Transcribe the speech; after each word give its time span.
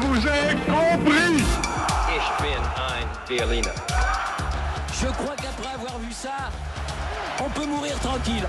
Je 0.00 0.06
vous 0.06 0.26
ai 0.28 0.54
compris 0.66 1.42
Ich 2.14 2.28
bin 2.38 2.62
ein 2.76 3.06
Berliner. 3.28 3.74
Je 4.92 5.06
crois 5.06 5.34
qu'après 5.34 5.74
avoir 5.74 5.98
vu 5.98 6.12
ça, 6.12 6.50
on 7.44 7.50
peut 7.50 7.66
mourir 7.66 7.98
tranquille. 7.98 8.46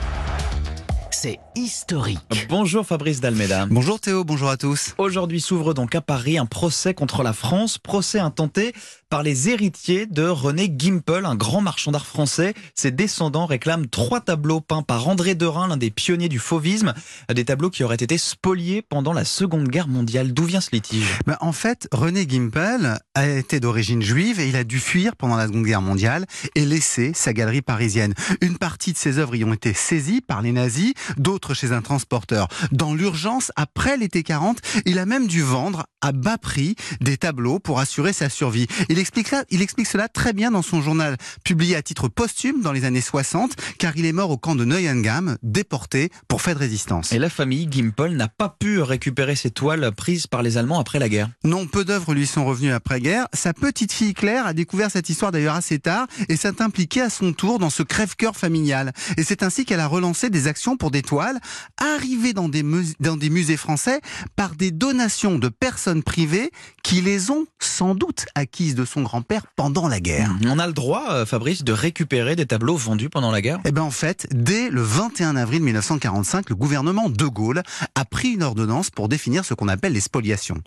C'est 1.09 1.39
historique. 1.55 2.47
Bonjour 2.49 2.85
Fabrice 2.85 3.19
Dalméda. 3.19 3.65
Bonjour 3.65 3.99
Théo, 3.99 4.23
bonjour 4.23 4.49
à 4.49 4.57
tous. 4.57 4.93
Aujourd'hui 4.99 5.41
s'ouvre 5.41 5.73
donc 5.73 5.95
à 5.95 6.01
Paris 6.01 6.37
un 6.37 6.45
procès 6.45 6.93
contre 6.93 7.23
la 7.23 7.33
France, 7.33 7.79
procès 7.79 8.19
intenté 8.19 8.73
par 9.09 9.23
les 9.23 9.49
héritiers 9.49 10.05
de 10.05 10.23
René 10.23 10.71
Gimpel, 10.77 11.25
un 11.25 11.35
grand 11.35 11.61
marchand 11.61 11.91
d'art 11.91 12.05
français. 12.05 12.53
Ses 12.75 12.91
descendants 12.91 13.47
réclament 13.47 13.87
trois 13.87 14.21
tableaux 14.21 14.61
peints 14.61 14.83
par 14.83 15.07
André 15.07 15.33
Derain, 15.33 15.67
l'un 15.67 15.77
des 15.77 15.89
pionniers 15.89 16.29
du 16.29 16.37
fauvisme, 16.37 16.93
des 17.33 17.45
tableaux 17.45 17.71
qui 17.71 17.83
auraient 17.83 17.95
été 17.95 18.17
spoliés 18.19 18.83
pendant 18.83 19.11
la 19.11 19.25
Seconde 19.25 19.67
Guerre 19.67 19.87
mondiale. 19.87 20.31
D'où 20.31 20.43
vient 20.43 20.61
ce 20.61 20.69
litige? 20.71 21.19
Ben, 21.25 21.37
en 21.41 21.51
fait, 21.51 21.87
René 21.91 22.27
Gimpel 22.29 22.99
a 23.15 23.27
été 23.27 23.59
d'origine 23.59 24.03
juive 24.03 24.39
et 24.39 24.47
il 24.47 24.55
a 24.55 24.63
dû 24.63 24.79
fuir 24.79 25.15
pendant 25.15 25.37
la 25.37 25.47
Seconde 25.47 25.65
Guerre 25.65 25.81
mondiale 25.81 26.25
et 26.53 26.65
laisser 26.65 27.11
sa 27.15 27.33
galerie 27.33 27.63
parisienne. 27.63 28.13
Une 28.41 28.57
partie 28.57 28.93
de 28.93 28.97
ses 28.97 29.17
œuvres 29.17 29.35
y 29.35 29.43
ont 29.43 29.53
été 29.53 29.73
saisies 29.73 30.21
par 30.21 30.43
les 30.43 30.51
nazis, 30.51 30.93
d'autres 31.17 31.55
chez 31.55 31.71
un 31.71 31.81
transporteur. 31.81 32.47
Dans 32.71 32.93
l'urgence, 32.93 33.51
après 33.55 33.97
l'été 33.97 34.21
40, 34.21 34.59
il 34.85 34.99
a 34.99 35.07
même 35.07 35.27
dû 35.27 35.41
vendre 35.41 35.87
à 36.01 36.11
bas 36.11 36.37
prix 36.37 36.75
des 37.01 37.17
tableaux 37.17 37.59
pour 37.59 37.79
assurer 37.79 38.13
sa 38.13 38.29
survie. 38.29 38.67
Il 38.89 38.99
explique, 38.99 39.27
ça- 39.27 39.43
il 39.49 39.61
explique 39.61 39.87
cela 39.87 40.07
très 40.07 40.33
bien 40.33 40.51
dans 40.51 40.61
son 40.61 40.81
journal 40.81 41.17
publié 41.43 41.75
à 41.75 41.81
titre 41.81 42.07
posthume 42.07 42.61
dans 42.61 42.71
les 42.71 42.85
années 42.85 43.01
60, 43.01 43.55
car 43.77 43.95
il 43.97 44.05
est 44.05 44.13
mort 44.13 44.29
au 44.29 44.37
camp 44.37 44.55
de 44.55 44.65
Neuengamme, 44.65 45.37
déporté 45.43 46.09
pour 46.27 46.41
fait 46.41 46.53
de 46.53 46.59
résistance. 46.59 47.11
Et 47.11 47.19
la 47.19 47.29
famille 47.29 47.67
Gimpel 47.71 48.15
n'a 48.15 48.27
pas 48.27 48.55
pu 48.59 48.79
récupérer 48.81 49.35
ses 49.35 49.51
toiles 49.51 49.91
prises 49.95 50.27
par 50.27 50.41
les 50.43 50.57
Allemands 50.57 50.79
après 50.79 50.99
la 50.99 51.09
guerre. 51.09 51.29
Non, 51.43 51.67
peu 51.67 51.83
d'œuvres 51.85 52.13
lui 52.13 52.27
sont 52.27 52.45
revenues 52.45 52.71
après-guerre. 52.71 53.27
Sa 53.33 53.53
petite 53.53 53.91
fille 53.91 54.13
Claire 54.13 54.45
a 54.45 54.53
découvert 54.53 54.91
cette 54.91 55.09
histoire 55.09 55.31
d'ailleurs 55.31 55.55
assez 55.55 55.79
tard 55.79 56.07
et 56.29 56.35
s'est 56.35 56.61
impliquée 56.61 57.01
à 57.01 57.09
son 57.09 57.33
tour 57.33 57.59
dans 57.59 57.69
ce 57.69 57.83
crève-cœur 57.83 58.35
familial. 58.35 58.93
Et 59.17 59.23
c'est 59.23 59.43
ainsi 59.43 59.65
qu'elle 59.65 59.79
a 59.79 59.87
relancé 59.87 60.29
des 60.29 60.47
actions 60.47 60.77
pour 60.77 60.91
des 60.91 61.01
toiles 61.01 61.39
arrivées 61.77 62.33
dans 62.33 62.49
des, 62.49 62.63
mus- 62.63 62.95
dans 62.99 63.17
des 63.17 63.29
musées 63.29 63.57
français 63.57 64.01
par 64.35 64.55
des 64.55 64.71
donations 64.71 65.37
de 65.39 65.49
personnes 65.49 65.88
privées 65.95 66.51
qui 66.83 67.01
les 67.01 67.31
ont 67.31 67.45
sans 67.59 67.95
doute 67.95 68.25
acquises 68.35 68.75
de 68.75 68.85
son 68.85 69.01
grand-père 69.01 69.43
pendant 69.55 69.87
la 69.87 69.99
guerre. 69.99 70.31
On 70.45 70.59
a 70.59 70.67
le 70.67 70.73
droit, 70.73 71.11
euh, 71.11 71.25
Fabrice, 71.25 71.63
de 71.63 71.73
récupérer 71.73 72.35
des 72.35 72.45
tableaux 72.45 72.77
vendus 72.77 73.09
pendant 73.09 73.31
la 73.31 73.41
guerre? 73.41 73.59
Eh 73.65 73.71
bien 73.71 73.83
en 73.83 73.91
fait, 73.91 74.27
dès 74.31 74.69
le 74.69 74.81
21 74.81 75.35
avril 75.35 75.61
1945, 75.61 76.49
le 76.49 76.55
gouvernement 76.55 77.09
de 77.09 77.25
Gaulle 77.25 77.63
a 77.95 78.05
pris 78.05 78.29
une 78.29 78.43
ordonnance 78.43 78.89
pour 78.89 79.09
définir 79.09 79.45
ce 79.45 79.53
qu'on 79.53 79.67
appelle 79.67 79.93
les 79.93 80.01
spoliations. 80.01 80.61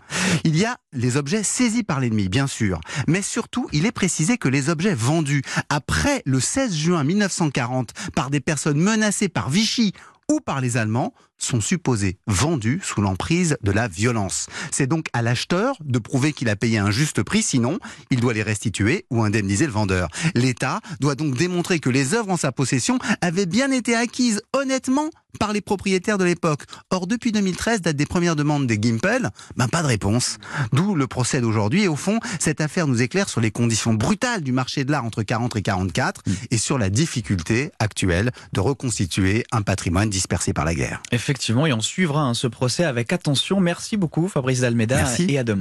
Il 0.44 0.56
y 0.56 0.64
a 0.64 0.76
les 0.92 1.16
objets 1.16 1.42
saisis 1.42 1.82
par 1.82 2.00
l'ennemi, 2.00 2.28
bien 2.28 2.46
sûr, 2.46 2.80
mais 3.06 3.22
surtout, 3.22 3.68
il 3.72 3.86
est 3.86 3.92
précisé 3.92 4.38
que 4.38 4.48
les 4.48 4.68
objets 4.68 4.94
vendus 4.94 5.42
après 5.68 6.22
le 6.24 6.40
16 6.40 6.74
juin 6.74 7.04
1940 7.04 7.92
par 8.14 8.30
des 8.30 8.40
personnes 8.40 8.78
menacées 8.78 9.28
par 9.28 9.50
Vichy 9.50 9.92
ou 10.30 10.40
par 10.40 10.60
les 10.60 10.76
Allemands 10.76 11.12
sont 11.44 11.60
supposés 11.60 12.18
vendus 12.26 12.80
sous 12.82 13.00
l'emprise 13.00 13.56
de 13.62 13.72
la 13.72 13.88
violence. 13.88 14.46
C'est 14.70 14.86
donc 14.86 15.06
à 15.12 15.22
l'acheteur 15.22 15.76
de 15.84 15.98
prouver 15.98 16.32
qu'il 16.32 16.48
a 16.48 16.56
payé 16.56 16.78
un 16.78 16.90
juste 16.90 17.22
prix, 17.22 17.42
sinon 17.42 17.78
il 18.10 18.20
doit 18.20 18.34
les 18.34 18.42
restituer 18.42 19.06
ou 19.10 19.22
indemniser 19.22 19.66
le 19.66 19.72
vendeur. 19.72 20.08
L'État 20.34 20.80
doit 21.00 21.14
donc 21.14 21.36
démontrer 21.36 21.78
que 21.78 21.90
les 21.90 22.14
œuvres 22.14 22.30
en 22.30 22.36
sa 22.36 22.52
possession 22.52 22.98
avaient 23.20 23.46
bien 23.46 23.70
été 23.70 23.94
acquises 23.94 24.42
honnêtement 24.52 25.10
par 25.38 25.52
les 25.52 25.60
propriétaires 25.60 26.18
de 26.18 26.24
l'époque. 26.24 26.64
Or, 26.90 27.06
depuis 27.06 27.32
2013, 27.32 27.82
date 27.82 27.96
des 27.96 28.06
premières 28.06 28.36
demandes 28.36 28.66
des 28.66 28.78
Gimpel, 28.80 29.30
ben 29.56 29.68
pas 29.68 29.82
de 29.82 29.86
réponse. 29.86 30.38
D'où 30.72 30.94
le 30.94 31.06
procès 31.06 31.40
d'aujourd'hui. 31.40 31.84
Et 31.84 31.88
au 31.88 31.96
fond, 31.96 32.20
cette 32.38 32.60
affaire 32.60 32.86
nous 32.86 33.02
éclaire 33.02 33.28
sur 33.28 33.40
les 33.40 33.50
conditions 33.50 33.94
brutales 33.94 34.42
du 34.42 34.52
marché 34.52 34.84
de 34.84 34.92
l'art 34.92 35.04
entre 35.04 35.22
40 35.22 35.56
et 35.56 35.62
44 35.62 36.22
et 36.50 36.58
sur 36.58 36.78
la 36.78 36.90
difficulté 36.90 37.70
actuelle 37.78 38.30
de 38.52 38.60
reconstituer 38.60 39.44
un 39.52 39.62
patrimoine 39.62 40.10
dispersé 40.10 40.52
par 40.52 40.64
la 40.64 40.74
guerre. 40.74 41.02
Effectivement, 41.32 41.64
et 41.64 41.72
on 41.72 41.80
suivra 41.80 42.24
hein, 42.24 42.34
ce 42.34 42.46
procès 42.46 42.84
avec 42.84 43.10
attention. 43.10 43.58
Merci 43.58 43.96
beaucoup 43.96 44.28
Fabrice 44.28 44.60
Dalméda 44.60 44.96
Merci. 44.96 45.24
et 45.30 45.38
à 45.38 45.44
demain. 45.44 45.50